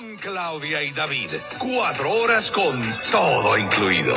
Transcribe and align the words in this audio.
Con 0.00 0.16
Claudia 0.16 0.82
y 0.82 0.92
David, 0.92 1.28
cuatro 1.58 2.10
horas 2.10 2.50
con 2.50 2.80
todo 3.10 3.58
incluido. 3.58 4.16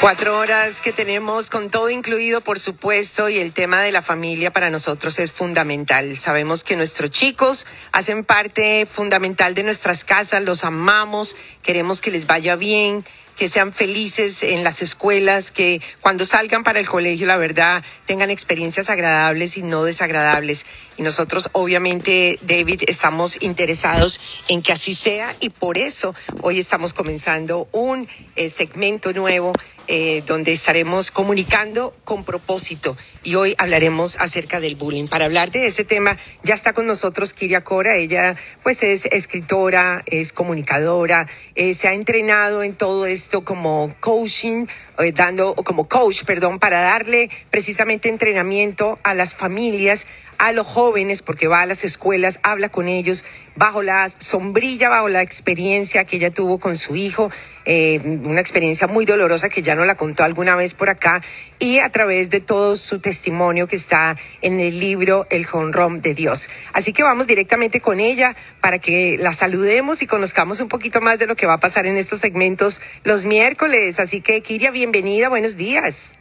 Cuatro 0.00 0.38
horas 0.38 0.80
que 0.80 0.92
tenemos 0.92 1.50
con 1.50 1.70
todo 1.70 1.90
incluido, 1.90 2.40
por 2.40 2.60
supuesto, 2.60 3.28
y 3.28 3.38
el 3.38 3.52
tema 3.52 3.82
de 3.82 3.90
la 3.90 4.02
familia 4.02 4.52
para 4.52 4.70
nosotros 4.70 5.18
es 5.18 5.32
fundamental. 5.32 6.20
Sabemos 6.20 6.62
que 6.62 6.76
nuestros 6.76 7.10
chicos 7.10 7.66
hacen 7.90 8.22
parte 8.24 8.86
fundamental 8.86 9.54
de 9.54 9.64
nuestras 9.64 10.04
casas, 10.04 10.44
los 10.44 10.62
amamos, 10.62 11.36
queremos 11.64 12.00
que 12.00 12.12
les 12.12 12.28
vaya 12.28 12.54
bien, 12.54 13.04
que 13.38 13.48
sean 13.48 13.72
felices 13.72 14.42
en 14.42 14.64
las 14.64 14.82
escuelas, 14.82 15.52
que 15.52 15.80
cuando 16.00 16.24
salgan 16.24 16.64
para 16.64 16.80
el 16.80 16.88
colegio, 16.88 17.26
la 17.26 17.36
verdad, 17.36 17.84
tengan 18.06 18.30
experiencias 18.30 18.90
agradables 18.90 19.56
y 19.56 19.62
no 19.62 19.84
desagradables. 19.84 20.66
Y 20.96 21.02
nosotros, 21.02 21.48
obviamente, 21.52 22.38
David, 22.42 22.82
estamos 22.88 23.40
interesados 23.40 24.20
en 24.48 24.62
que 24.62 24.72
así 24.72 24.94
sea 24.94 25.32
y 25.38 25.50
por 25.50 25.78
eso 25.78 26.14
hoy 26.42 26.58
estamos 26.58 26.92
comenzando 26.92 27.68
un 27.70 28.08
eh, 28.34 28.48
segmento 28.48 29.12
nuevo 29.12 29.52
eh, 29.90 30.22
donde 30.26 30.52
estaremos 30.52 31.10
comunicando 31.10 31.96
con 32.04 32.24
propósito 32.24 32.96
y 33.22 33.36
hoy 33.36 33.54
hablaremos 33.56 34.18
acerca 34.20 34.60
del 34.60 34.76
bullying. 34.76 35.06
Para 35.06 35.24
hablar 35.24 35.50
de 35.50 35.66
este 35.66 35.84
tema 35.84 36.18
ya 36.42 36.54
está 36.54 36.72
con 36.72 36.86
nosotros 36.86 37.32
Kiria 37.32 37.62
Cora, 37.62 37.96
ella 37.96 38.36
pues 38.62 38.82
es 38.82 39.06
escritora, 39.06 40.02
es 40.04 40.34
comunicadora, 40.34 41.28
eh, 41.54 41.72
se 41.72 41.88
ha 41.88 41.94
entrenado 41.94 42.62
en 42.62 42.74
todo 42.74 43.06
esto 43.06 43.27
como 43.44 43.94
coaching, 44.00 44.66
eh, 44.98 45.12
dando 45.12 45.54
como 45.54 45.88
coach, 45.88 46.24
perdón, 46.24 46.58
para 46.58 46.80
darle 46.80 47.30
precisamente 47.50 48.08
entrenamiento 48.08 48.98
a 49.02 49.14
las 49.14 49.34
familias 49.34 50.06
a 50.38 50.52
los 50.52 50.66
jóvenes, 50.66 51.22
porque 51.22 51.48
va 51.48 51.62
a 51.62 51.66
las 51.66 51.84
escuelas, 51.84 52.38
habla 52.42 52.68
con 52.68 52.88
ellos, 52.88 53.24
bajo 53.56 53.82
la 53.82 54.08
sombrilla, 54.18 54.88
bajo 54.88 55.08
la 55.08 55.22
experiencia 55.22 56.04
que 56.04 56.16
ella 56.16 56.30
tuvo 56.30 56.58
con 56.58 56.76
su 56.76 56.94
hijo, 56.94 57.30
eh, 57.64 58.00
una 58.22 58.40
experiencia 58.40 58.86
muy 58.86 59.04
dolorosa 59.04 59.48
que 59.48 59.62
ya 59.62 59.74
no 59.74 59.84
la 59.84 59.96
contó 59.96 60.22
alguna 60.22 60.54
vez 60.54 60.74
por 60.74 60.88
acá, 60.88 61.22
y 61.58 61.80
a 61.80 61.90
través 61.90 62.30
de 62.30 62.40
todo 62.40 62.76
su 62.76 63.00
testimonio 63.00 63.66
que 63.66 63.76
está 63.76 64.16
en 64.40 64.60
el 64.60 64.78
libro 64.78 65.26
El 65.28 65.46
Honrom 65.52 66.00
de 66.00 66.14
Dios. 66.14 66.48
Así 66.72 66.92
que 66.92 67.02
vamos 67.02 67.26
directamente 67.26 67.80
con 67.80 67.98
ella 67.98 68.36
para 68.60 68.78
que 68.78 69.18
la 69.18 69.32
saludemos 69.32 70.02
y 70.02 70.06
conozcamos 70.06 70.60
un 70.60 70.68
poquito 70.68 71.00
más 71.00 71.18
de 71.18 71.26
lo 71.26 71.34
que 71.34 71.46
va 71.46 71.54
a 71.54 71.58
pasar 71.58 71.86
en 71.86 71.96
estos 71.96 72.20
segmentos 72.20 72.80
los 73.02 73.24
miércoles. 73.24 73.98
Así 73.98 74.20
que, 74.20 74.40
Kiria, 74.40 74.70
bienvenida, 74.70 75.28
buenos 75.28 75.56
días. 75.56 76.17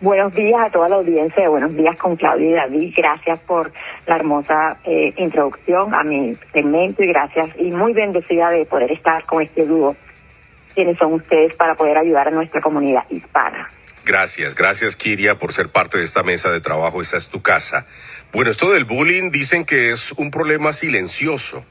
Buenos 0.00 0.32
días 0.32 0.60
a 0.60 0.70
toda 0.70 0.88
la 0.88 0.94
audiencia 0.94 1.48
Buenos 1.48 1.74
días 1.74 1.96
con 1.96 2.14
Claudia 2.14 2.48
y 2.48 2.52
David. 2.52 2.94
Gracias 2.96 3.40
por 3.40 3.72
la 4.06 4.14
hermosa 4.14 4.78
eh, 4.84 5.12
introducción 5.16 5.92
a 5.92 6.04
mi 6.04 6.36
segmento 6.52 7.02
y 7.02 7.08
gracias 7.08 7.48
y 7.58 7.72
muy 7.72 7.94
bendecida 7.94 8.48
de 8.50 8.64
poder 8.64 8.92
estar 8.92 9.24
con 9.24 9.42
este 9.42 9.66
dúo. 9.66 9.96
¿Quiénes 10.72 10.98
son 10.98 11.14
ustedes 11.14 11.56
para 11.56 11.74
poder 11.74 11.98
ayudar 11.98 12.28
a 12.28 12.30
nuestra 12.30 12.60
comunidad 12.60 13.02
hispana? 13.10 13.68
Gracias, 14.04 14.54
gracias 14.54 14.94
Kiria 14.94 15.34
por 15.34 15.52
ser 15.52 15.70
parte 15.70 15.98
de 15.98 16.04
esta 16.04 16.22
mesa 16.22 16.52
de 16.52 16.60
trabajo. 16.60 17.02
Esta 17.02 17.16
es 17.16 17.28
tu 17.28 17.42
casa. 17.42 17.84
Bueno, 18.32 18.52
esto 18.52 18.70
del 18.70 18.84
bullying 18.84 19.32
dicen 19.32 19.64
que 19.64 19.90
es 19.90 20.12
un 20.12 20.30
problema 20.30 20.72
silencioso. 20.74 21.64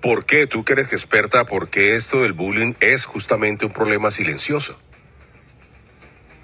¿Por 0.00 0.24
qué? 0.24 0.46
Tú 0.46 0.64
que 0.64 0.72
eres 0.72 0.90
experta, 0.90 1.44
¿por 1.44 1.68
qué 1.68 1.96
esto 1.96 2.22
del 2.22 2.32
bullying 2.32 2.72
es 2.80 3.04
justamente 3.04 3.66
un 3.66 3.72
problema 3.72 4.10
silencioso? 4.10 4.78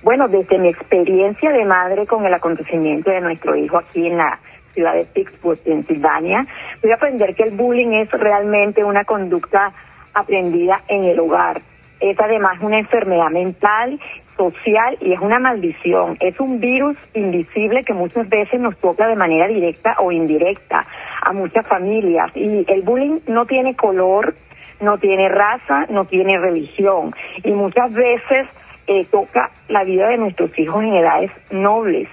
Bueno, 0.02 0.28
desde 0.28 0.58
mi 0.58 0.68
experiencia 0.68 1.52
de 1.52 1.64
madre 1.66 2.06
con 2.06 2.24
el 2.24 2.32
acontecimiento 2.32 3.10
de 3.10 3.20
nuestro 3.20 3.54
hijo 3.54 3.78
aquí 3.78 4.06
en 4.06 4.16
la 4.16 4.38
ciudad 4.72 4.94
de 4.94 5.04
Pittsburgh, 5.04 5.58
Pensilvania, 5.62 6.46
voy 6.82 6.92
a 6.92 6.94
aprender 6.94 7.34
que 7.34 7.42
el 7.42 7.56
bullying 7.56 7.92
es 8.00 8.10
realmente 8.12 8.82
una 8.82 9.04
conducta 9.04 9.72
aprendida 10.14 10.80
en 10.88 11.04
el 11.04 11.20
hogar. 11.20 11.60
Es 12.00 12.18
además 12.18 12.58
una 12.62 12.78
enfermedad 12.78 13.28
mental, 13.30 14.00
social 14.38 14.96
y 15.02 15.12
es 15.12 15.20
una 15.20 15.38
maldición. 15.38 16.16
Es 16.18 16.40
un 16.40 16.60
virus 16.60 16.96
invisible 17.12 17.82
que 17.84 17.92
muchas 17.92 18.26
veces 18.26 18.58
nos 18.58 18.78
toca 18.78 19.06
de 19.06 19.16
manera 19.16 19.46
directa 19.48 19.96
o 19.98 20.10
indirecta 20.10 20.82
a 21.20 21.32
muchas 21.34 21.66
familias. 21.68 22.34
Y 22.34 22.64
el 22.66 22.80
bullying 22.82 23.18
no 23.26 23.44
tiene 23.44 23.76
color, 23.76 24.34
no 24.80 24.96
tiene 24.96 25.28
raza, 25.28 25.84
no 25.90 26.06
tiene 26.06 26.38
religión. 26.38 27.12
Y 27.44 27.52
muchas 27.52 27.92
veces 27.92 28.48
eh, 28.90 29.04
toca 29.04 29.50
la 29.68 29.84
vida 29.84 30.08
de 30.08 30.18
nuestros 30.18 30.50
hijos 30.58 30.82
en 30.82 30.94
edades 30.94 31.30
nobles. 31.52 32.08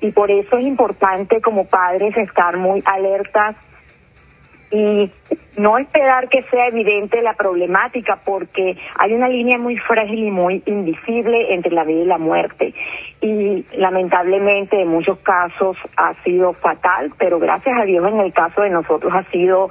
Y 0.00 0.12
por 0.12 0.30
eso 0.30 0.58
es 0.58 0.64
importante 0.64 1.40
como 1.40 1.66
padres 1.66 2.16
estar 2.16 2.56
muy 2.56 2.84
alertas 2.86 3.56
y 4.70 5.10
no 5.56 5.76
esperar 5.76 6.28
que 6.28 6.42
sea 6.42 6.68
evidente 6.68 7.20
la 7.20 7.34
problemática 7.34 8.20
porque 8.24 8.76
hay 8.96 9.12
una 9.12 9.28
línea 9.28 9.58
muy 9.58 9.76
frágil 9.76 10.28
y 10.28 10.30
muy 10.30 10.62
invisible 10.66 11.52
entre 11.52 11.72
la 11.72 11.82
vida 11.82 12.02
y 12.02 12.06
la 12.06 12.18
muerte. 12.18 12.74
Y 13.20 13.64
lamentablemente 13.76 14.80
en 14.80 14.88
muchos 14.88 15.18
casos 15.18 15.76
ha 15.96 16.14
sido 16.22 16.52
fatal, 16.52 17.12
pero 17.18 17.40
gracias 17.40 17.76
a 17.76 17.84
Dios 17.84 18.08
en 18.08 18.20
el 18.20 18.32
caso 18.32 18.62
de 18.62 18.70
nosotros 18.70 19.12
ha 19.12 19.24
sido 19.32 19.70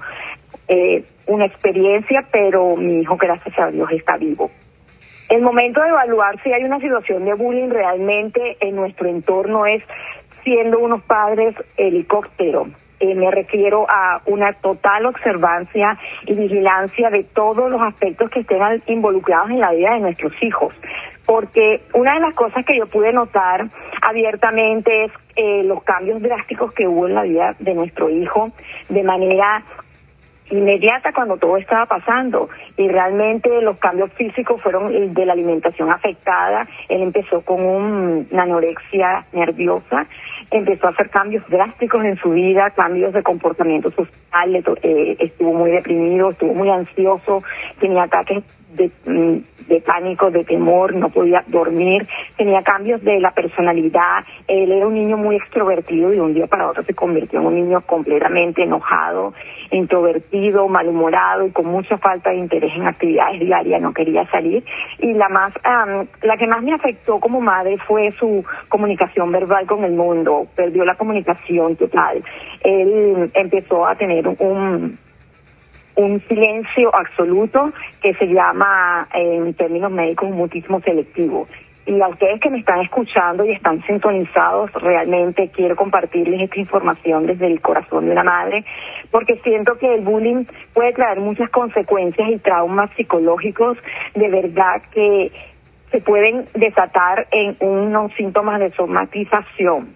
eh, 0.68 1.06
una 1.26 1.46
experiencia, 1.46 2.28
pero 2.34 2.76
mi 2.76 3.00
hijo 3.00 3.16
gracias 3.16 3.58
a 3.58 3.72
Dios 3.72 3.90
está 3.92 4.18
vivo. 4.18 4.52
El 5.34 5.42
momento 5.42 5.82
de 5.82 5.90
evaluar 5.90 6.40
si 6.44 6.54
hay 6.54 6.64
una 6.64 6.80
situación 6.80 7.26
de 7.26 7.34
bullying 7.34 7.70
realmente 7.70 8.56
en 8.60 8.76
nuestro 8.76 9.10
entorno 9.10 9.66
es 9.66 9.84
siendo 10.44 10.78
unos 10.78 11.02
padres 11.06 11.56
helicóptero. 11.76 12.68
Eh, 13.00 13.16
me 13.16 13.32
refiero 13.32 13.88
a 13.90 14.22
una 14.28 14.54
total 14.54 15.08
observancia 15.08 15.98
y 16.28 16.36
vigilancia 16.36 17.10
de 17.10 17.24
todos 17.24 17.72
los 17.72 17.82
aspectos 17.82 18.30
que 18.30 18.42
estén 18.42 18.62
involucrados 18.86 19.50
en 19.50 19.60
la 19.60 19.72
vida 19.72 19.96
de 19.96 20.02
nuestros 20.02 20.34
hijos. 20.44 20.80
Porque 21.26 21.82
una 21.96 22.14
de 22.14 22.20
las 22.20 22.36
cosas 22.36 22.64
que 22.64 22.78
yo 22.78 22.86
pude 22.86 23.12
notar 23.12 23.66
abiertamente 24.04 25.06
es 25.06 25.12
eh, 25.36 25.64
los 25.64 25.82
cambios 25.82 26.22
drásticos 26.22 26.72
que 26.76 26.88
hubo 26.88 27.08
en 27.08 27.16
la 27.16 27.24
vida 27.24 27.56
de 27.58 27.74
nuestro 27.74 28.08
hijo 28.08 28.52
de 28.88 29.02
manera 29.02 29.64
inmediata 30.50 31.14
cuando 31.14 31.38
todo 31.38 31.58
estaba 31.58 31.86
pasando 31.86 32.50
y 32.78 32.88
realmente 32.88 33.62
los 33.62 33.80
cambios 33.80 34.12
físicos 34.14 34.62
fueron 34.62 35.14
de 35.14 35.26
la 35.26 35.34
alimentación 35.34 35.92
afectada. 35.92 36.68
Él 36.90 37.02
empezó 37.02 37.42
con 37.42 37.66
una 37.66 38.44
anorexia 38.44 39.26
nerviosa, 39.32 40.06
empezó 40.52 40.88
a 40.88 40.90
hacer 40.92 41.10
cambios 41.10 41.48
drásticos 41.48 42.04
en 42.04 42.18
su 42.18 42.32
vida, 42.32 42.70
cambios 42.72 43.14
de 43.14 43.24
comportamiento 43.24 43.90
social, 43.92 44.56
eh, 44.56 45.16
estuvo 45.20 45.54
muy 45.54 45.72
deprimido, 45.72 46.30
estuvo 46.30 46.54
muy 46.54 46.70
ansioso, 46.70 47.44
tenía 47.80 48.04
ataques 48.04 48.44
de, 48.76 48.92
mm, 49.06 49.68
de 49.68 49.82
pánico, 49.82 50.30
de 50.32 50.44
temor, 50.44 50.96
no 50.96 51.10
podía 51.10 51.44
dormir, 51.48 52.08
tenía 52.38 52.62
cambios 52.62 53.02
de 53.04 53.20
la 53.20 53.32
personalidad, 53.32 54.24
él 54.48 54.72
era 54.72 54.88
un 54.88 54.94
niño 54.94 55.18
muy 55.18 55.36
extrovertido 55.36 56.12
y 56.12 56.16
de 56.16 56.22
un 56.22 56.34
día 56.34 56.48
para 56.48 56.70
otro 56.70 56.84
se 56.84 56.94
convirtió 56.94 57.40
en 57.40 57.46
un 57.46 57.56
niño 57.56 57.82
completamente 57.82 58.64
enojado, 58.64 59.34
introvertido, 59.72 60.68
malhumorado 60.68 61.48
y 61.48 61.52
con 61.52 61.68
mucha 61.68 61.98
falta 61.98 62.32
de 62.32 62.38
interés 62.38 62.74
en 62.76 62.88
actividades 62.88 63.40
diarias, 63.40 63.82
no 63.82 63.94
quería 63.94 64.26
salir. 64.30 64.64
Y 65.00 65.14
la 65.14 65.30
más, 65.30 65.54
la 66.22 66.38
que 66.38 66.48
más 66.48 66.62
me 66.62 66.74
afectó 66.74 67.20
como 67.20 67.42
madre 67.42 67.78
fue 67.78 68.12
su 68.12 68.44
comunicación 68.70 69.32
verbal 69.32 69.66
con 69.66 69.84
el 69.84 69.94
mundo, 69.94 70.48
perdió 70.56 70.84
la 70.86 70.96
comunicación 70.96 71.76
total. 71.76 72.24
Él 72.64 73.32
empezó 73.34 73.86
a 73.86 73.96
tener 73.96 74.28
un 74.28 74.98
un 75.96 76.22
silencio 76.28 76.94
absoluto 76.96 77.72
que 78.02 78.14
se 78.16 78.28
llama 78.28 79.08
en 79.14 79.54
términos 79.54 79.92
médicos 79.92 80.30
mutismo 80.30 80.80
selectivo. 80.82 81.48
Y 81.86 82.00
a 82.00 82.08
ustedes 82.08 82.40
que 82.40 82.50
me 82.50 82.60
están 82.60 82.80
escuchando 82.80 83.44
y 83.44 83.52
están 83.52 83.84
sintonizados, 83.84 84.72
realmente 84.74 85.50
quiero 85.50 85.76
compartirles 85.76 86.42
esta 86.42 86.60
información 86.60 87.26
desde 87.26 87.48
el 87.48 87.60
corazón 87.60 88.06
de 88.06 88.12
una 88.12 88.24
madre, 88.24 88.64
porque 89.12 89.36
siento 89.44 89.78
que 89.78 89.94
el 89.94 90.02
bullying 90.02 90.46
puede 90.74 90.94
traer 90.94 91.20
muchas 91.20 91.50
consecuencias 91.50 92.30
y 92.30 92.38
traumas 92.38 92.90
psicológicos 92.96 93.78
de 94.16 94.30
verdad 94.30 94.82
que 94.94 95.32
se 95.92 96.00
pueden 96.00 96.46
desatar 96.56 97.28
en 97.32 97.58
unos 97.60 98.14
síntomas 98.14 98.62
de 98.62 98.72
somatización, 98.72 99.94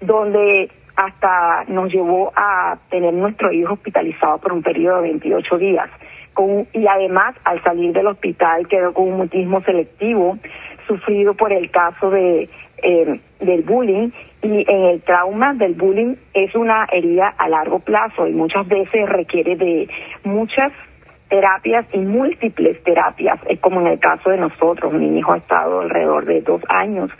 donde 0.00 0.70
hasta 0.96 1.64
nos 1.68 1.92
llevó 1.92 2.32
a 2.34 2.76
tener 2.90 3.14
nuestro 3.14 3.52
hijo 3.52 3.74
hospitalizado 3.74 4.38
por 4.38 4.52
un 4.52 4.62
periodo 4.62 4.96
de 4.96 5.08
28 5.08 5.58
días. 5.58 5.90
Con, 6.32 6.66
y 6.72 6.86
además, 6.86 7.36
al 7.44 7.62
salir 7.62 7.92
del 7.92 8.08
hospital, 8.08 8.66
quedó 8.68 8.92
con 8.92 9.08
un 9.08 9.16
mutismo 9.18 9.60
selectivo 9.60 10.36
sufrido 10.86 11.34
por 11.34 11.52
el 11.52 11.70
caso 11.70 12.10
de 12.10 12.48
eh, 12.82 13.20
del 13.40 13.62
bullying 13.62 14.10
y 14.42 14.70
en 14.70 14.84
el 14.86 15.02
trauma 15.02 15.54
del 15.54 15.74
bullying 15.74 16.16
es 16.34 16.54
una 16.54 16.86
herida 16.92 17.34
a 17.38 17.48
largo 17.48 17.78
plazo 17.78 18.26
y 18.26 18.32
muchas 18.32 18.66
veces 18.68 19.08
requiere 19.08 19.56
de 19.56 19.88
muchas 20.24 20.72
terapias 21.28 21.86
y 21.94 21.98
múltiples 21.98 22.82
terapias, 22.82 23.40
es 23.48 23.58
como 23.60 23.80
en 23.80 23.86
el 23.88 23.98
caso 23.98 24.30
de 24.30 24.38
nosotros, 24.38 24.92
mi 24.92 25.18
hijo 25.18 25.32
ha 25.32 25.38
estado 25.38 25.80
alrededor 25.80 26.26
de 26.26 26.42
dos 26.42 26.62
años 26.68 27.10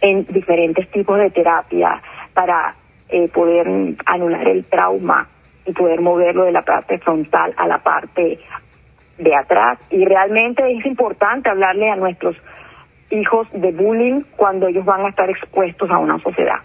en 0.00 0.24
diferentes 0.26 0.90
tipos 0.90 1.18
de 1.18 1.30
terapia, 1.30 2.02
para 2.34 2.74
eh, 3.12 3.28
poder 3.28 3.94
anular 4.06 4.48
el 4.48 4.64
trauma 4.64 5.28
y 5.66 5.72
poder 5.72 6.00
moverlo 6.00 6.44
de 6.44 6.52
la 6.52 6.62
parte 6.62 6.98
frontal 6.98 7.54
a 7.56 7.66
la 7.66 7.78
parte 7.78 8.38
de 9.18 9.36
atrás. 9.36 9.78
Y 9.90 10.04
realmente 10.04 10.62
es 10.72 10.84
importante 10.86 11.50
hablarle 11.50 11.90
a 11.90 11.96
nuestros 11.96 12.36
hijos 13.10 13.46
de 13.52 13.70
bullying 13.72 14.22
cuando 14.36 14.66
ellos 14.66 14.84
van 14.84 15.04
a 15.04 15.10
estar 15.10 15.28
expuestos 15.28 15.90
a 15.90 15.98
una 15.98 16.18
sociedad. 16.20 16.56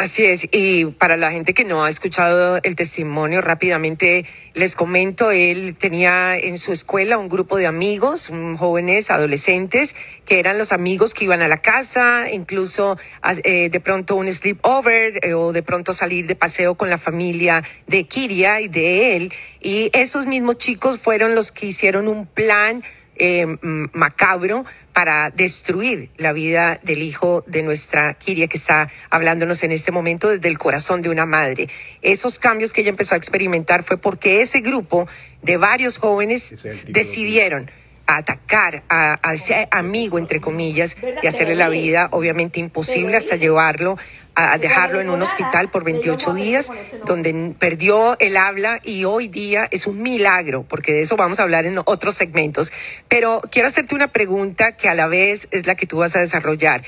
Así 0.00 0.24
es, 0.24 0.48
y 0.50 0.86
para 0.86 1.18
la 1.18 1.30
gente 1.30 1.52
que 1.52 1.66
no 1.66 1.84
ha 1.84 1.90
escuchado 1.90 2.58
el 2.62 2.74
testimonio, 2.74 3.42
rápidamente 3.42 4.24
les 4.54 4.74
comento, 4.74 5.30
él 5.30 5.76
tenía 5.78 6.38
en 6.38 6.56
su 6.56 6.72
escuela 6.72 7.18
un 7.18 7.28
grupo 7.28 7.58
de 7.58 7.66
amigos, 7.66 8.32
jóvenes, 8.56 9.10
adolescentes, 9.10 9.94
que 10.24 10.38
eran 10.38 10.56
los 10.56 10.72
amigos 10.72 11.12
que 11.12 11.26
iban 11.26 11.42
a 11.42 11.48
la 11.48 11.58
casa, 11.58 12.30
incluso 12.32 12.96
eh, 13.44 13.68
de 13.68 13.80
pronto 13.80 14.16
un 14.16 14.32
sleepover 14.32 15.20
eh, 15.22 15.34
o 15.34 15.52
de 15.52 15.62
pronto 15.62 15.92
salir 15.92 16.26
de 16.26 16.34
paseo 16.34 16.76
con 16.76 16.88
la 16.88 16.96
familia 16.96 17.62
de 17.86 18.04
Kiria 18.04 18.62
y 18.62 18.68
de 18.68 19.16
él, 19.16 19.34
y 19.60 19.90
esos 19.92 20.24
mismos 20.24 20.56
chicos 20.56 20.98
fueron 20.98 21.34
los 21.34 21.52
que 21.52 21.66
hicieron 21.66 22.08
un 22.08 22.24
plan 22.24 22.82
eh, 23.16 23.44
macabro 23.92 24.64
para 24.92 25.30
destruir 25.30 26.10
la 26.16 26.32
vida 26.32 26.80
del 26.82 27.02
hijo 27.02 27.44
de 27.46 27.62
nuestra 27.62 28.14
Kiria 28.14 28.48
que 28.48 28.56
está 28.56 28.90
hablándonos 29.08 29.62
en 29.62 29.72
este 29.72 29.92
momento 29.92 30.28
desde 30.28 30.48
el 30.48 30.58
corazón 30.58 31.02
de 31.02 31.10
una 31.10 31.26
madre. 31.26 31.68
Esos 32.02 32.38
cambios 32.38 32.72
que 32.72 32.82
ella 32.82 32.90
empezó 32.90 33.14
a 33.14 33.18
experimentar 33.18 33.84
fue 33.84 33.96
porque 33.96 34.40
ese 34.40 34.60
grupo 34.60 35.08
de 35.42 35.56
varios 35.56 35.98
jóvenes 35.98 36.64
decidieron 36.88 37.70
atacar 38.16 38.82
a, 38.88 39.18
ese 39.32 39.68
amigo, 39.70 40.18
entre 40.18 40.40
comillas, 40.40 40.96
y 41.22 41.26
hacerle 41.26 41.54
la 41.54 41.68
vida 41.68 42.08
obviamente 42.10 42.60
imposible 42.60 43.16
hasta 43.16 43.36
llevarlo 43.36 43.96
a 44.34 44.56
dejarlo 44.58 45.00
en 45.00 45.10
un 45.10 45.20
hospital 45.22 45.70
por 45.70 45.84
28 45.84 46.34
días, 46.34 46.70
donde 47.04 47.54
perdió 47.58 48.18
el 48.20 48.36
habla 48.36 48.80
y 48.82 49.04
hoy 49.04 49.28
día 49.28 49.68
es 49.70 49.86
un 49.86 50.00
milagro, 50.00 50.64
porque 50.68 50.92
de 50.92 51.02
eso 51.02 51.16
vamos 51.16 51.40
a 51.40 51.42
hablar 51.42 51.66
en 51.66 51.78
otros 51.84 52.16
segmentos. 52.16 52.72
Pero 53.08 53.42
quiero 53.50 53.68
hacerte 53.68 53.94
una 53.94 54.08
pregunta 54.08 54.76
que 54.76 54.88
a 54.88 54.94
la 54.94 55.08
vez 55.08 55.48
es 55.50 55.66
la 55.66 55.74
que 55.74 55.86
tú 55.86 55.98
vas 55.98 56.16
a 56.16 56.20
desarrollar. 56.20 56.82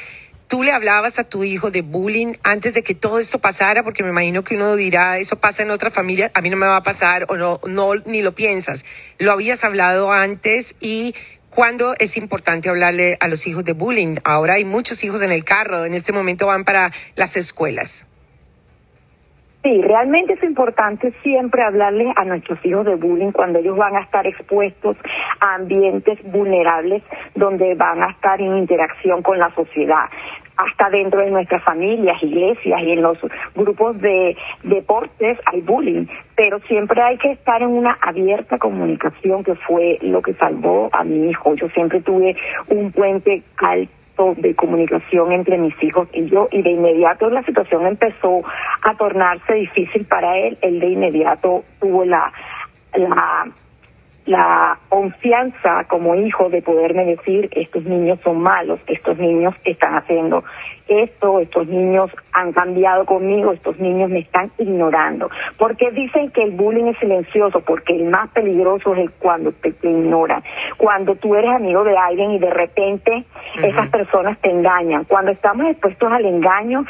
¿Tú 0.53 0.63
le 0.63 0.73
hablabas 0.73 1.19
a 1.19 1.25
tu 1.25 1.45
hijo 1.45 1.71
de 1.71 1.81
bullying 1.81 2.35
antes 2.43 2.75
de 2.75 2.83
que 2.83 2.95
todo 2.95 3.19
esto 3.19 3.39
pasara? 3.39 3.83
Porque 3.83 4.03
me 4.03 4.11
imagino 4.11 4.45
que 4.45 4.57
uno 4.57 4.77
dirá, 4.77 5.17
eso 5.17 5.41
pasa 5.41 5.63
en 5.63 5.71
otra 5.71 5.91
familia, 5.91 6.31
a 6.35 6.43
mí 6.43 6.51
no 6.51 6.59
me 6.59 6.67
va 6.67 6.77
a 6.77 6.83
pasar 6.83 7.25
o 7.29 7.37
no, 7.37 7.59
no 7.67 7.95
ni 8.05 8.21
lo 8.21 8.33
piensas. 8.33 8.85
¿Lo 9.19 9.33
habías 9.33 9.65
hablado 9.65 10.13
antes 10.13 10.77
y 10.79 11.15
¿Cuándo 11.49 11.95
es 11.99 12.19
importante 12.19 12.69
hablarle 12.69 13.17
a 13.21 13.29
los 13.29 13.47
hijos 13.47 13.65
de 13.65 13.73
bullying? 13.73 14.17
Ahora 14.25 14.55
hay 14.55 14.67
muchos 14.67 15.03
hijos 15.05 15.23
en 15.23 15.33
el 15.33 15.43
carro, 15.43 15.87
en 15.87 15.95
este 15.95 16.13
momento 16.13 16.47
van 16.47 16.65
para 16.65 16.93
las 17.15 17.35
escuelas. 17.39 18.07
Sí, 19.63 19.81
realmente 19.81 20.33
es 20.33 20.43
importante 20.43 21.13
siempre 21.23 21.63
hablarle 21.63 22.13
a 22.17 22.25
nuestros 22.25 22.59
hijos 22.67 22.85
de 22.85 22.97
bullying 22.97 23.31
cuando 23.31 23.61
ellos 23.61 23.77
van 23.77 23.95
a 23.95 24.01
estar 24.01 24.27
expuestos 24.27 24.97
a 25.39 25.55
ambientes 25.55 26.19
vulnerables 26.33 27.05
donde 27.37 27.77
van 27.77 28.03
a 28.03 28.11
estar 28.11 28.41
en 28.41 28.57
interacción 28.57 29.23
con 29.23 29.39
la 29.39 29.55
sociedad 29.55 30.07
hasta 30.57 30.91
dentro 30.91 31.21
de 31.21 31.31
nuestras 31.31 31.63
familias, 31.63 32.23
iglesias 32.23 32.81
y 32.83 32.93
en 32.93 33.03
los 33.03 33.19
grupos 33.55 34.01
de 34.01 34.37
deportes 34.63 35.39
hay 35.47 35.61
bullying, 35.61 36.07
pero 36.37 36.59
siempre 36.61 37.03
hay 37.03 37.19
que 37.19 37.33
estar 37.33 37.63
en 37.63 37.69
una 37.69 37.97
abierta 38.01 38.59
comunicación 38.59 39.45
que 39.45 39.55
fue 39.55 39.99
lo 40.03 40.21
que 40.23 40.35
salvó 40.35 40.89
a 40.93 41.05
mi 41.05 41.31
hijo. 41.31 41.55
Yo 41.55 41.69
siempre 41.71 42.01
tuve 42.01 42.37
un 42.69 42.93
puente 42.93 43.43
alto 43.57 44.35
de 44.37 44.55
comunicación 44.55 45.33
entre 45.33 45.59
mis 45.59 45.81
hijos 45.83 46.09
y 46.13 46.27
yo 46.27 46.49
y 46.53 46.63
de 46.63 46.71
inmediato 46.71 47.31
la 47.31 47.43
situación 47.43 47.87
empezó 47.87 48.43
a 48.83 48.95
tornarse 48.95 49.55
difícil 49.55 50.05
para 50.05 50.37
él, 50.39 50.59
él 50.61 50.81
de 50.81 50.89
inmediato 50.89 51.65
tuvo 51.81 52.05
la 52.05 52.33
la 52.95 53.47
la 54.25 54.79
confianza 54.89 55.85
como 55.89 56.15
hijo 56.15 56.49
de 56.49 56.63
poderme 56.63 57.05
decir 57.05 57.49
estos 57.53 57.85
niños 57.85 58.21
son 58.23 58.41
malos, 58.41 58.79
estos 58.87 59.19
niños 59.19 59.55
están 59.65 59.97
haciendo 59.97 60.45
esto, 60.89 61.41
estos 61.41 61.67
niños 61.69 62.11
han 62.33 62.53
cambiado 62.53 63.05
conmigo, 63.05 63.53
estos 63.53 63.79
niños 63.79 64.11
me 64.11 64.21
están 64.21 64.51
ignorando. 64.59 65.31
Porque 65.59 65.91
dicen 65.91 66.31
que 66.31 66.43
el 66.43 66.53
bullying 66.53 66.87
es 66.87 66.99
silencioso, 66.99 67.61
porque 67.61 67.95
el 67.95 68.05
más 68.05 68.31
peligroso 68.31 68.95
es 68.95 69.11
cuando 69.19 69.53
te, 69.53 69.75
ignoran. 69.83 70.43
Cuando 70.77 71.15
tú 71.17 71.35
eres 71.35 71.51
amigo 71.51 71.85
de 71.85 71.97
alguien 71.97 72.33
y 72.33 72.39
de 72.39 72.51
repente 72.51 73.25
esas 73.63 73.89
personas 73.89 74.39
te 74.39 74.51
engañan. 74.51 75.05
Cuando 75.05 75.31
estamos 75.31 75.67
expuestos 75.67 76.13
al 76.13 76.25
engaño, 76.25 76.85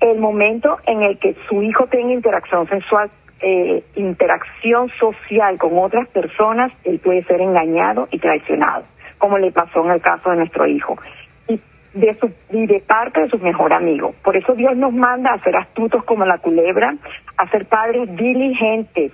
el 0.00 0.18
momento 0.18 0.78
en 0.86 1.02
el 1.02 1.18
que 1.18 1.34
su 1.48 1.62
hijo 1.62 1.86
tenga 1.86 2.12
interacción 2.12 2.66
sexual 2.68 3.10
eh, 3.42 3.82
interacción 3.96 4.90
social 4.98 5.58
con 5.58 5.78
otras 5.78 6.08
personas, 6.08 6.72
él 6.84 7.00
puede 7.02 7.22
ser 7.22 7.40
engañado 7.40 8.08
y 8.10 8.18
traicionado, 8.18 8.84
como 9.18 9.38
le 9.38 9.50
pasó 9.50 9.84
en 9.84 9.92
el 9.92 10.02
caso 10.02 10.30
de 10.30 10.36
nuestro 10.36 10.66
hijo. 10.66 10.96
Y 11.48 11.60
de, 11.94 12.14
su, 12.14 12.30
y 12.50 12.66
de 12.66 12.80
parte 12.80 13.20
de 13.20 13.28
su 13.28 13.38
mejor 13.38 13.72
amigo. 13.72 14.14
Por 14.22 14.36
eso 14.36 14.54
Dios 14.54 14.76
nos 14.76 14.92
manda 14.92 15.32
a 15.32 15.38
ser 15.38 15.56
astutos 15.56 16.04
como 16.04 16.24
la 16.24 16.38
culebra, 16.38 16.94
a 17.36 17.48
ser 17.48 17.66
padres 17.66 18.14
diligentes. 18.16 19.12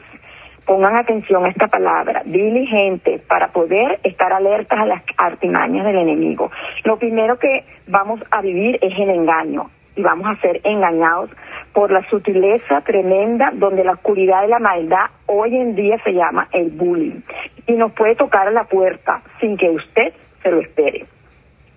Pongan 0.67 0.97
atención 0.97 1.45
a 1.45 1.49
esta 1.49 1.69
palabra, 1.69 2.23
diligentes, 2.25 3.21
para 3.23 3.49
poder 3.49 4.01
estar 4.03 4.33
alertas 4.33 4.81
a 4.81 4.87
las 4.87 5.03
artimañas 5.17 5.87
del 5.87 5.99
enemigo. 5.99 6.51
Lo 6.83 6.99
primero 6.99 7.39
que 7.39 7.65
vamos 7.87 8.21
a 8.33 8.43
vivir 8.43 8.77
es 8.83 8.99
el 8.99 9.11
engaño 9.11 9.71
y 9.95 10.03
vamos 10.03 10.27
a 10.27 10.41
ser 10.41 10.61
engañados 10.65 11.31
por 11.77 11.91
la 11.91 12.03
sutileza 12.09 12.81
tremenda 12.81 13.51
donde 13.53 13.85
la 13.85 13.93
oscuridad 13.93 14.41
de 14.41 14.49
la 14.49 14.59
maldad 14.59 15.11
hoy 15.27 15.55
en 15.57 15.75
día 15.75 15.99
se 16.03 16.13
llama 16.15 16.49
el 16.51 16.71
bullying 16.71 17.21
y 17.67 17.73
nos 17.73 17.93
puede 17.93 18.17
tocar 18.17 18.49
a 18.49 18.51
la 18.51 18.65
puerta 18.65 19.21
sin 19.41 19.59
que 19.59 19.69
usted 19.69 20.15
se 20.43 20.51
lo 20.51 20.63
espere. 20.63 21.05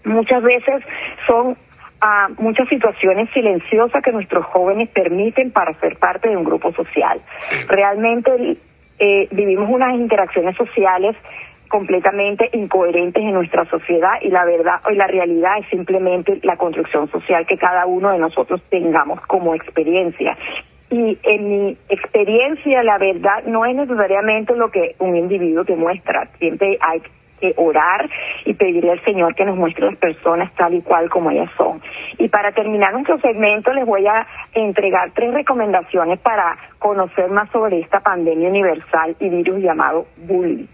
Muchas 0.05 0.41
veces 0.41 0.85
son 1.27 1.57
ah, 1.99 2.29
muchas 2.37 2.69
situaciones 2.69 3.29
silenciosas 3.33 4.01
que 4.01 4.13
nuestros 4.13 4.45
jóvenes 4.45 4.87
permiten 4.87 5.51
para 5.51 5.73
ser 5.81 5.97
parte 5.97 6.29
de 6.29 6.37
un 6.37 6.45
grupo 6.45 6.71
social. 6.71 7.19
Realmente 7.67 8.55
eh, 8.99 9.27
vivimos 9.31 9.67
unas 9.69 9.95
interacciones 9.95 10.55
sociales 10.55 11.17
completamente 11.69 12.49
incoherentes 12.51 13.23
en 13.23 13.33
nuestra 13.33 13.63
sociedad 13.65 14.13
y 14.21 14.29
la 14.29 14.43
verdad 14.43 14.81
y 14.91 14.95
la 14.95 15.07
realidad 15.07 15.59
es 15.59 15.67
simplemente 15.67 16.39
la 16.43 16.57
construcción 16.57 17.09
social 17.09 17.45
que 17.45 17.57
cada 17.57 17.85
uno 17.85 18.11
de 18.11 18.17
nosotros 18.17 18.61
tengamos 18.69 19.21
como 19.27 19.55
experiencia. 19.55 20.35
Y 20.89 21.17
en 21.21 21.49
mi 21.49 21.77
experiencia 21.87 22.83
la 22.83 22.97
verdad 22.97 23.43
no 23.45 23.63
es 23.65 23.75
necesariamente 23.75 24.55
lo 24.55 24.71
que 24.71 24.95
un 24.97 25.15
individuo 25.15 25.63
te 25.63 25.75
muestra, 25.75 26.27
siempre 26.39 26.77
hay 26.81 27.01
que 27.39 27.53
orar 27.55 28.09
y 28.43 28.53
pedirle 28.55 28.91
al 28.91 29.03
Señor 29.05 29.33
que 29.35 29.45
nos 29.45 29.55
muestre 29.55 29.85
las 29.85 29.97
personas 29.97 30.53
tal 30.55 30.73
y 30.73 30.81
cual 30.81 31.09
como 31.09 31.31
ellas 31.31 31.49
son. 31.55 31.81
Y 32.17 32.27
para 32.27 32.51
terminar 32.51 32.91
nuestro 32.91 33.19
segmento 33.19 33.71
les 33.71 33.85
voy 33.85 34.05
a 34.07 34.25
entregar 34.53 35.11
tres 35.11 35.33
recomendaciones 35.33 36.19
para 36.19 36.57
conocer 36.79 37.29
más 37.29 37.49
sobre 37.51 37.79
esta 37.79 37.99
pandemia 37.99 38.49
universal 38.49 39.15
y 39.19 39.29
virus 39.29 39.61
llamado 39.61 40.07
bullying 40.17 40.65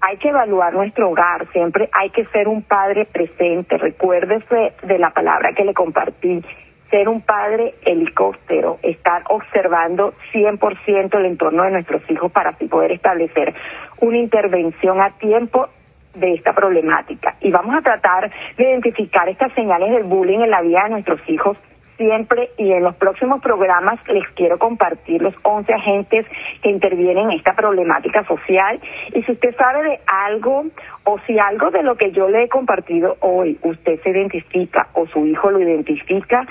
hay 0.00 0.16
que 0.18 0.28
evaluar 0.28 0.72
nuestro 0.74 1.10
hogar, 1.10 1.46
siempre 1.52 1.88
hay 1.92 2.10
que 2.10 2.24
ser 2.26 2.48
un 2.48 2.62
padre 2.62 3.04
presente. 3.04 3.78
Recuérdese 3.78 4.74
de 4.82 4.98
la 4.98 5.10
palabra 5.10 5.52
que 5.52 5.64
le 5.64 5.74
compartí, 5.74 6.42
ser 6.90 7.08
un 7.08 7.20
padre 7.20 7.74
helicóptero, 7.84 8.78
estar 8.82 9.22
observando 9.28 10.12
100% 10.32 11.18
el 11.18 11.26
entorno 11.26 11.64
de 11.64 11.72
nuestros 11.72 12.02
hijos 12.10 12.32
para 12.32 12.50
así 12.50 12.66
poder 12.66 12.92
establecer 12.92 13.54
una 14.00 14.18
intervención 14.18 15.00
a 15.00 15.10
tiempo 15.18 15.68
de 16.14 16.34
esta 16.34 16.52
problemática. 16.52 17.36
Y 17.40 17.50
vamos 17.50 17.74
a 17.76 17.82
tratar 17.82 18.30
de 18.56 18.64
identificar 18.64 19.28
estas 19.28 19.52
señales 19.52 19.90
del 19.92 20.04
bullying 20.04 20.40
en 20.40 20.50
la 20.50 20.62
vida 20.62 20.84
de 20.84 20.90
nuestros 20.90 21.20
hijos 21.28 21.58
siempre 21.98 22.50
y 22.56 22.72
en 22.72 22.84
los 22.84 22.96
próximos 22.96 23.42
programas 23.42 24.00
les 24.08 24.26
quiero 24.28 24.56
compartir 24.56 25.20
los 25.20 25.34
11 25.42 25.74
agentes 25.74 26.24
que 26.62 26.70
intervienen 26.70 27.30
en 27.30 27.38
esta 27.38 27.52
problemática 27.52 28.24
social. 28.24 28.80
Y 29.12 29.22
si 29.24 29.32
usted 29.32 29.54
sabe 29.56 29.82
de 29.82 30.00
algo 30.06 30.64
o 31.04 31.18
si 31.26 31.38
algo 31.38 31.70
de 31.70 31.82
lo 31.82 31.96
que 31.96 32.12
yo 32.12 32.28
le 32.30 32.44
he 32.44 32.48
compartido 32.48 33.16
hoy 33.20 33.58
usted 33.62 34.00
se 34.02 34.10
identifica 34.10 34.88
o 34.94 35.06
su 35.06 35.26
hijo 35.26 35.50
lo 35.50 35.60
identifica, 35.60 36.46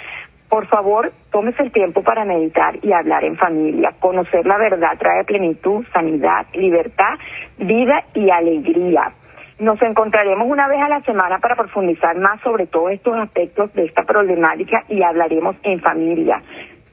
por 0.49 0.67
favor, 0.67 1.11
tómese 1.31 1.63
el 1.63 1.71
tiempo 1.71 2.03
para 2.03 2.23
meditar 2.23 2.77
y 2.81 2.93
hablar 2.93 3.23
en 3.25 3.35
familia. 3.35 3.93
Conocer 3.99 4.45
la 4.45 4.57
verdad 4.57 4.97
trae 4.97 5.25
plenitud, 5.25 5.85
sanidad, 5.91 6.45
libertad, 6.53 7.15
vida 7.57 8.03
y 8.13 8.29
alegría. 8.29 9.11
Nos 9.59 9.81
encontraremos 9.81 10.47
una 10.47 10.67
vez 10.67 10.79
a 10.79 10.87
la 10.87 11.01
semana 11.01 11.39
para 11.39 11.55
profundizar 11.55 12.15
más 12.17 12.39
sobre 12.41 12.67
todos 12.67 12.91
estos 12.91 13.15
aspectos 13.15 13.73
de 13.73 13.85
esta 13.85 14.03
problemática 14.03 14.83
y 14.87 15.01
hablaremos 15.01 15.55
en 15.63 15.79
familia. 15.79 16.43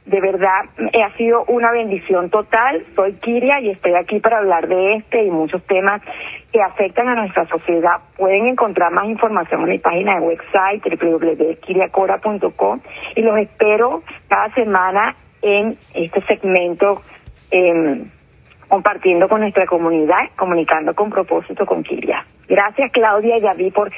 De 0.06 0.20
verdad, 0.20 0.64
ha 0.78 1.16
sido 1.16 1.44
una 1.48 1.72
bendición 1.72 2.28
total. 2.30 2.84
Soy 2.94 3.14
Kiria 3.14 3.60
y 3.60 3.70
estoy 3.70 3.94
aquí 3.94 4.20
para 4.20 4.38
hablar 4.38 4.68
de 4.68 4.96
este 4.96 5.24
y 5.24 5.30
muchos 5.30 5.62
temas 5.64 6.02
que 6.52 6.60
afectan 6.62 7.08
a 7.08 7.14
nuestra 7.14 7.46
sociedad. 7.46 8.00
Pueden 8.16 8.46
encontrar 8.46 8.92
más 8.92 9.06
información 9.06 9.62
en 9.62 9.70
mi 9.70 9.78
página 9.78 10.14
de 10.16 10.20
website 10.20 10.82
www.kiriacora.com 11.00 12.80
y 13.14 13.22
los 13.22 13.38
espero 13.38 14.02
cada 14.28 14.52
semana 14.54 15.16
en 15.40 15.76
este 15.94 16.20
segmento 16.22 17.02
em, 17.50 18.04
compartiendo 18.74 19.28
con 19.28 19.40
nuestra 19.40 19.66
comunidad, 19.66 20.30
comunicando 20.34 20.94
con 20.94 21.08
propósito 21.08 21.64
con 21.64 21.84
Kiria. 21.84 22.26
Gracias 22.48 22.90
Claudia 22.90 23.38
y 23.38 23.40
David 23.40 23.72
por 23.72 23.88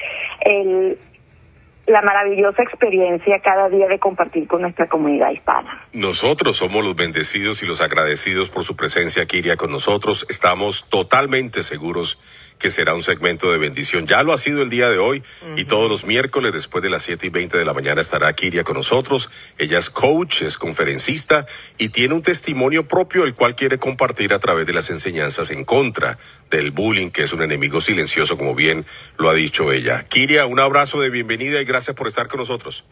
la 1.87 2.03
maravillosa 2.03 2.63
experiencia 2.63 3.41
cada 3.43 3.71
día 3.71 3.89
de 3.89 3.99
compartir 3.99 4.47
con 4.47 4.61
nuestra 4.61 4.87
comunidad 4.87 5.31
hispana. 5.31 5.87
Nosotros 5.95 6.59
somos 6.59 6.85
los 6.85 6.95
bendecidos 6.95 7.63
y 7.63 7.67
los 7.67 7.81
agradecidos 7.81 8.51
por 8.51 8.65
su 8.65 8.77
presencia, 8.77 9.25
Kiria, 9.25 9.57
con 9.57 9.71
nosotros. 9.71 10.27
Estamos 10.29 10.85
totalmente 10.91 11.63
seguros 11.63 12.21
que 12.59 12.71
será 12.71 12.95
un 12.95 13.03
segmento 13.03 13.51
de 13.51 13.59
bendición. 13.59 14.07
Ya 14.07 14.23
lo 14.23 14.33
ha 14.33 14.39
sido 14.39 14.63
el 14.63 14.71
día 14.71 14.89
de 14.89 14.99
hoy 14.99 15.23
y 15.57 15.65
todos 15.65 15.91
los 15.91 16.05
miércoles 16.05 16.53
después 16.53 16.83
de 16.83 16.91
las 16.91 17.03
7 17.03 17.27
y 17.27 17.31
20 17.31 17.59
de 17.59 17.65
la 17.65 17.75
mañana 17.75 18.01
estará 18.01 18.33
Kiria 18.33 18.65
con 18.65 18.77
nosotros. 18.77 19.31
Ella 19.59 19.79
es 19.79 19.91
coach, 19.91 20.43
es 20.43 20.59
conferencista 20.59 21.47
y 21.79 21.91
tiene 21.91 22.15
un 22.15 22.23
testimonio 22.23 22.87
propio 22.87 23.25
el 23.25 23.35
cual 23.35 23.55
quiere 23.55 23.79
compartir 23.79 24.33
a 24.33 24.39
través 24.39 24.67
de 24.67 24.73
las 24.73 24.91
enseñanzas 24.91 25.51
en 25.51 25.65
contra 25.65 26.19
del 26.51 26.71
bullying, 26.71 27.11
que 27.11 27.23
es 27.23 27.33
un 27.33 27.43
enemigo 27.43 27.81
silencioso, 27.81 28.37
como 28.37 28.55
bien 28.55 28.85
lo 29.19 29.29
ha 29.29 29.35
dicho 29.35 29.73
ella. 29.73 30.05
Kiria, 30.05 30.47
un 30.47 30.61
abrazo 30.61 31.01
de 31.01 31.11
bienvenida 31.11 31.61
y 31.61 31.65
gracias 31.65 31.97
por 31.97 32.07
estar 32.07 32.29
con 32.29 32.41
nosotros. 32.41 32.85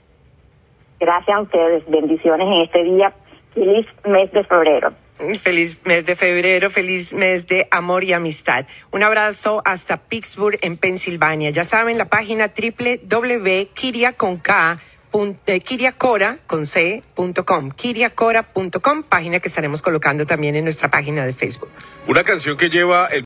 Gracias 1.00 1.36
a 1.36 1.40
ustedes. 1.40 1.84
Bendiciones 1.88 2.46
en 2.46 2.62
este 2.62 2.82
día. 2.84 3.12
Feliz 3.54 3.86
mes 4.04 4.30
de 4.32 4.44
febrero. 4.44 4.92
Feliz 5.40 5.78
mes 5.84 6.04
de 6.04 6.16
febrero, 6.16 6.70
feliz 6.70 7.14
mes 7.14 7.46
de 7.46 7.68
amor 7.70 8.02
y 8.02 8.12
amistad. 8.12 8.66
Un 8.90 9.04
abrazo 9.04 9.62
hasta 9.64 9.96
Pittsburgh, 9.96 10.58
en 10.60 10.76
Pensilvania. 10.76 11.50
Ya 11.50 11.62
saben, 11.62 11.98
la 11.98 12.06
página 12.06 12.50
www.kiriacora 12.52 14.80
con 16.48 16.66
c.com, 16.66 17.70
kiriacora.com, 17.70 19.02
página 19.04 19.38
que 19.38 19.46
estaremos 19.46 19.80
colocando 19.80 20.26
también 20.26 20.56
en 20.56 20.64
nuestra 20.64 20.90
página 20.90 21.24
de 21.24 21.32
Facebook. 21.32 21.70
Una 22.08 22.24
canción 22.24 22.56
que 22.56 22.68
lleva 22.68 23.06
el 23.06 23.22